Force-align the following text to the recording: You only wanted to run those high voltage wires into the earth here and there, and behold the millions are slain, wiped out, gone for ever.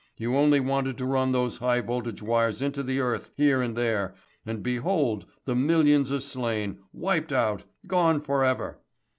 You 0.17 0.35
only 0.35 0.59
wanted 0.59 0.97
to 0.97 1.05
run 1.05 1.31
those 1.31 1.57
high 1.59 1.79
voltage 1.79 2.23
wires 2.23 2.59
into 2.59 2.81
the 2.81 2.99
earth 2.99 3.29
here 3.37 3.61
and 3.61 3.75
there, 3.75 4.15
and 4.47 4.63
behold 4.63 5.27
the 5.45 5.53
millions 5.55 6.11
are 6.11 6.19
slain, 6.21 6.79
wiped 6.91 7.31
out, 7.31 7.65
gone 7.85 8.19
for 8.19 8.43
ever. 8.43 8.79